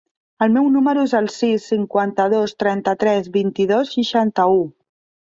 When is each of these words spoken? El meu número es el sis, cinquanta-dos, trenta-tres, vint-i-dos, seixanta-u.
El 0.43 0.53
meu 0.53 0.67
número 0.75 1.01
es 1.09 1.11
el 1.17 1.27
sis, 1.33 1.67
cinquanta-dos, 1.73 2.55
trenta-tres, 2.63 3.29
vint-i-dos, 3.35 3.91
seixanta-u. 3.99 4.57